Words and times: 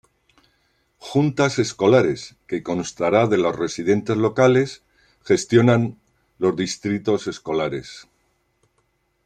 Juntas 1.09 1.59
escolares, 1.59 2.35
que 2.47 2.63
constará 2.63 3.27
de 3.27 3.37
los 3.37 3.55
residentes 3.55 4.17
locales, 4.17 4.81
gestionan 5.21 5.99
los 6.39 6.55
distritos 6.55 7.27
escolares. 7.27 8.07